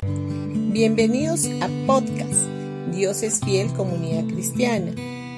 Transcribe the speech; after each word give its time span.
Bienvenidos 0.00 1.46
a 1.60 1.68
podcast 1.84 2.46
Dios 2.92 3.24
es 3.24 3.40
fiel 3.40 3.72
comunidad 3.72 4.32
cristiana. 4.32 4.92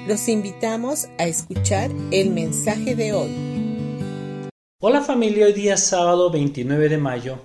Los 0.07 0.27
invitamos 0.27 1.07
a 1.17 1.25
escuchar 1.25 1.89
el 2.11 2.29
mensaje 2.29 2.95
de 2.95 3.11
hoy. 3.13 4.49
Hola 4.79 5.01
familia, 5.01 5.47
hoy 5.47 5.53
día 5.53 5.77
sábado 5.77 6.29
29 6.29 6.89
de 6.89 6.97
mayo. 6.99 7.39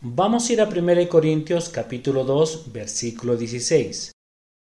Vamos 0.00 0.48
a 0.48 0.52
ir 0.52 0.60
a 0.60 0.68
1 0.68 1.08
Corintios 1.08 1.70
capítulo 1.70 2.22
2 2.22 2.72
versículo 2.72 3.36
16. 3.36 4.12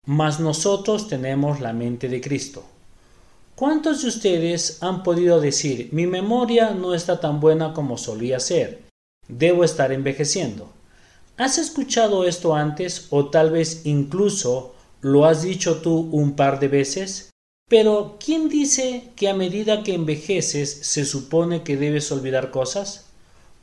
Mas 0.07 0.41
nosotros 0.41 1.07
tenemos 1.07 1.61
la 1.61 1.73
mente 1.73 2.09
de 2.09 2.21
Cristo. 2.21 2.65
¿Cuántos 3.55 4.03
de 4.03 4.09
ustedes 4.09 4.83
han 4.83 5.05
podido 5.05 5.41
decir 5.41 5.91
mi 5.93 6.09
memoria 6.09 6.71
no 6.71 6.95
está 6.95 7.21
tan 7.21 7.39
buena 7.39 7.73
como 7.73 7.97
solía 7.97 8.41
ser? 8.41 8.83
Debo 9.29 9.63
estar 9.63 9.93
envejeciendo. 9.93 10.80
¿Has 11.41 11.57
escuchado 11.57 12.25
esto 12.25 12.55
antes 12.55 13.07
o 13.09 13.31
tal 13.31 13.51
vez 13.51 13.87
incluso 13.87 14.75
lo 15.01 15.25
has 15.25 15.41
dicho 15.41 15.81
tú 15.81 16.11
un 16.13 16.37
par 16.37 16.61
de 16.61 16.69
veces? 16.69 17.31
Pero 17.67 18.19
¿quién 18.23 18.51
dice 18.51 19.09
que 19.17 19.31
a 19.31 19.33
medida 19.35 19.83
que 19.83 19.95
envejeces 19.95 20.71
se 20.71 21.07
supone 21.07 21.63
que 21.63 21.79
debes 21.79 22.13
olvidar 22.13 22.51
cosas? 22.51 23.07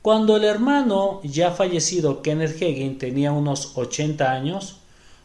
Cuando 0.01 0.37
el 0.37 0.45
hermano 0.45 1.21
ya 1.23 1.51
fallecido 1.51 2.23
Kenneth 2.23 2.59
Hagin 2.59 2.97
tenía 2.97 3.31
unos 3.31 3.77
80 3.77 4.31
años, 4.31 4.77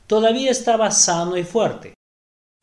todavía 0.06 0.50
estaba 0.50 0.90
sano 0.90 1.38
y 1.38 1.44
fuerte. 1.44 1.94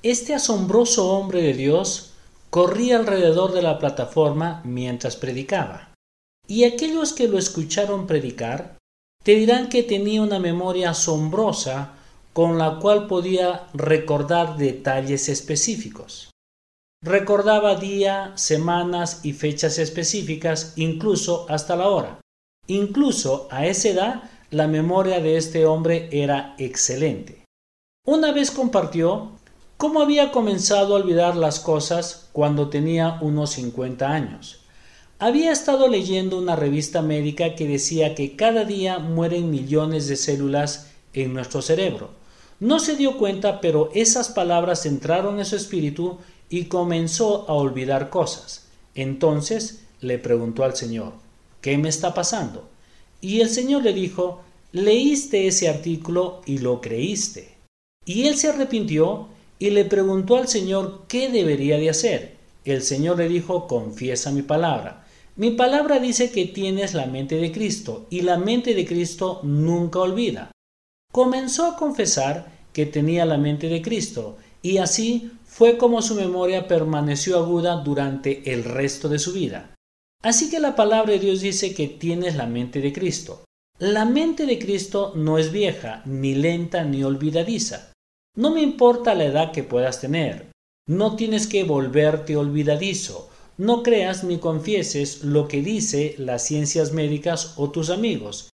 Este 0.04 0.35
asombroso 0.35 1.13
hombre 1.13 1.41
de 1.41 1.54
Dios 1.55 2.12
corría 2.52 2.98
alrededor 2.98 3.54
de 3.54 3.63
la 3.63 3.80
plataforma 3.80 4.62
mientras 4.63 5.16
predicaba. 5.16 5.96
Y 6.48 6.66
aquellos 6.66 7.12
que 7.12 7.27
lo 7.27 7.40
escucharon 7.40 8.05
predicar 8.05 8.79
te 9.23 9.36
dirán 9.36 9.70
que 9.70 9.84
tenía 9.84 10.22
una 10.22 10.40
memoria 10.40 10.91
asombrosa 10.91 11.94
con 12.34 12.58
la 12.58 12.80
cual 12.80 13.08
podía 13.08 13.68
recordar 13.73 14.57
detalles 14.57 15.30
específicos. 15.30 16.32
Recordaba 17.04 17.76
día, 17.76 18.34
semanas 18.35 19.21
y 19.24 19.34
fechas 19.34 19.77
específicas, 19.77 20.74
incluso 20.76 21.46
hasta 21.49 21.76
la 21.76 21.88
hora. 21.88 22.20
Incluso 22.68 23.48
a 23.52 23.66
esa 23.66 23.90
edad, 23.90 24.24
la 24.52 24.68
memoria 24.68 25.20
de 25.20 25.38
este 25.38 25.65
hombre 25.65 26.10
era 26.12 26.55
excelente. 26.58 27.46
Una 28.05 28.32
vez 28.32 28.52
compartió 28.52 29.32
cómo 29.77 30.02
había 30.02 30.32
comenzado 30.32 30.96
a 30.96 30.99
olvidar 30.99 31.36
las 31.36 31.60
cosas 31.60 32.30
cuando 32.34 32.70
tenía 32.70 33.18
unos 33.21 33.52
50 33.52 34.10
años. 34.10 34.59
Había 35.21 35.51
estado 35.51 35.89
leyendo 35.89 36.37
una 36.37 36.55
revista 36.55 37.01
médica 37.01 37.53
que 37.55 37.67
decía 37.67 38.15
que 38.15 38.37
cada 38.37 38.63
día 38.63 38.99
mueren 38.99 39.51
millones 39.51 40.07
de 40.07 40.15
células 40.15 40.91
en 41.13 41.34
nuestro 41.34 41.62
cerebro. 41.62 42.12
No 42.62 42.79
se 42.79 42.95
dio 42.95 43.17
cuenta, 43.17 43.59
pero 43.59 43.90
esas 43.93 44.29
palabras 44.29 44.85
entraron 44.85 45.37
en 45.37 45.43
su 45.43 45.57
espíritu 45.57 46.20
y 46.49 46.65
comenzó 46.65 47.49
a 47.49 47.53
olvidar 47.53 48.09
cosas. 48.09 48.67
Entonces 48.95 49.81
le 49.99 50.20
preguntó 50.20 50.63
al 50.63 50.77
Señor, 50.77 51.12
¿qué 51.59 51.77
me 51.77 51.90
está 51.90 52.13
pasando? 52.13 52.70
Y 53.20 53.41
el 53.41 53.49
Señor 53.49 53.84
le 53.84 53.91
dijo, 53.91 54.41
leíste 54.71 55.47
ese 55.47 55.67
artículo 55.67 56.41
y 56.45 56.59
lo 56.59 56.79
creíste. 56.79 57.55
Y 58.05 58.27
él 58.27 58.37
se 58.37 58.47
arrepintió 58.47 59.27
y 59.59 59.71
le 59.71 59.84
preguntó 59.84 60.37
al 60.37 60.47
Señor 60.47 61.03
qué 61.09 61.27
debería 61.27 61.77
de 61.77 61.90
hacer. 61.90 62.37
El 62.63 62.84
Señor 62.84 63.17
le 63.17 63.27
dijo, 63.27 63.67
confiesa 63.67 64.31
mi 64.31 64.44
palabra. 64.44 65.07
Mi 65.40 65.51
palabra 65.51 66.00
dice 66.00 66.31
que 66.31 66.47
tienes 66.47 66.94
la 66.94 67.06
mente 67.06 67.35
de 67.38 67.53
Cristo 67.53 68.07
y 68.09 68.23
la 68.23 68.38
mente 68.38 68.73
de 68.73 68.85
Cristo 68.85 69.40
nunca 69.44 70.00
olvida. 70.00 70.51
Comenzó 71.13 71.66
a 71.66 71.78
confesar 71.78 72.51
que 72.73 72.85
tenía 72.85 73.25
la 73.25 73.38
mente 73.38 73.69
de 73.69 73.81
Cristo 73.81 74.35
y 74.62 74.79
así 74.79 75.31
fue 75.46 75.78
como 75.78 76.01
su 76.01 76.16
memoria 76.16 76.68
permaneció 76.68 77.38
aguda 77.38 77.78
durante 77.78 78.52
el 78.52 78.66
resto 78.66 79.08
de 79.08 79.18
su 79.18 79.31
vida. 79.31 79.75
Así 80.22 80.50
que 80.50 80.59
la 80.59 80.75
palabra 80.75 81.14
de 81.14 81.19
Dios 81.19 81.40
dice 81.40 81.74
que 81.74 81.88
tienes 81.88 82.35
la 82.35 82.46
mente 82.46 82.81
de 82.81 82.91
Cristo. 82.91 83.46
La 83.78 84.03
mente 84.03 84.46
de 84.46 84.59
Cristo 84.59 85.14
no 85.16 85.38
es 85.38 85.53
vieja, 85.53 86.02
ni 86.03 86.35
lenta, 86.35 86.84
ni 86.84 87.02
olvidadiza. 87.02 87.94
No 88.35 88.52
me 88.52 88.62
importa 88.62 89.16
la 89.16 89.24
edad 89.24 89.53
que 89.53 89.64
puedas 89.64 90.02
tener. 90.02 90.52
No 90.85 91.16
tienes 91.16 91.47
que 91.47 91.64
volverte 91.64 92.35
olvidadizo 92.35 93.28
no 93.59 93.84
creas 93.84 94.24
ni 94.24 94.38
confieses 94.38 95.25
lo 95.25 95.50
que 95.50 95.62
dice 95.62 96.16
las 96.18 96.46
ciencias 96.46 96.94
médicas 96.94 97.56
o 97.58 97.72
tus 97.72 97.90
amigos. 97.90 98.50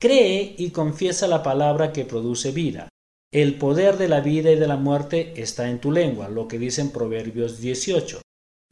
Cree 0.00 0.56
y 0.58 0.70
confiesa 0.70 1.28
la 1.28 1.44
palabra 1.44 1.92
que 1.92 2.04
produce 2.04 2.50
vida. 2.50 2.88
El 3.32 3.56
poder 3.56 3.98
de 3.98 4.08
la 4.08 4.20
vida 4.20 4.50
y 4.50 4.56
de 4.56 4.66
la 4.66 4.76
muerte 4.76 5.34
está 5.36 5.70
en 5.70 5.78
tu 5.78 5.92
lengua, 5.92 6.28
lo 6.28 6.48
que 6.48 6.58
dice 6.58 6.80
en 6.80 6.90
Proverbios 6.90 7.60
18. 7.60 8.20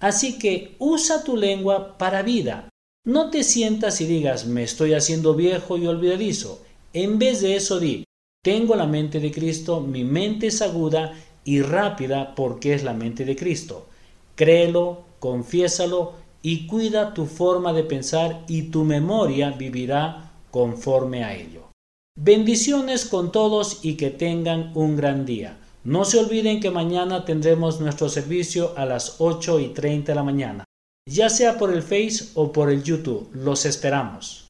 Así 0.00 0.40
que 0.40 0.74
usa 0.80 1.22
tu 1.22 1.36
lengua 1.36 1.96
para 1.98 2.22
vida. 2.22 2.68
No 3.04 3.30
te 3.30 3.44
sientas 3.44 4.00
y 4.00 4.06
digas 4.06 4.44
me 4.44 4.64
estoy 4.64 4.92
haciendo 4.92 5.34
viejo 5.34 5.78
y 5.78 5.86
olvidadizo. 5.86 6.64
En 6.94 7.20
vez 7.20 7.40
de 7.42 7.54
eso 7.54 7.78
di 7.78 8.02
tengo 8.42 8.74
la 8.74 8.86
mente 8.86 9.20
de 9.20 9.30
Cristo, 9.30 9.80
mi 9.80 10.02
mente 10.02 10.48
es 10.48 10.62
aguda 10.62 11.12
y 11.44 11.62
rápida 11.62 12.34
porque 12.34 12.74
es 12.74 12.82
la 12.82 12.92
mente 12.92 13.24
de 13.24 13.36
Cristo. 13.36 13.86
Créelo, 14.34 15.05
confiésalo 15.18 16.14
y 16.42 16.66
cuida 16.66 17.14
tu 17.14 17.26
forma 17.26 17.72
de 17.72 17.82
pensar 17.82 18.44
y 18.48 18.70
tu 18.70 18.84
memoria 18.84 19.50
vivirá 19.50 20.30
conforme 20.50 21.24
a 21.24 21.34
ello. 21.34 21.70
Bendiciones 22.18 23.04
con 23.04 23.32
todos 23.32 23.80
y 23.82 23.96
que 23.96 24.10
tengan 24.10 24.72
un 24.74 24.96
gran 24.96 25.26
día. 25.26 25.58
No 25.84 26.04
se 26.04 26.18
olviden 26.18 26.60
que 26.60 26.70
mañana 26.70 27.24
tendremos 27.24 27.80
nuestro 27.80 28.08
servicio 28.08 28.72
a 28.76 28.86
las 28.86 29.16
8 29.20 29.60
y 29.60 29.68
30 29.68 30.12
de 30.12 30.16
la 30.16 30.22
mañana, 30.22 30.64
ya 31.08 31.28
sea 31.28 31.58
por 31.58 31.72
el 31.72 31.82
Face 31.82 32.30
o 32.34 32.52
por 32.52 32.70
el 32.70 32.82
YouTube. 32.82 33.28
Los 33.32 33.66
esperamos. 33.66 34.45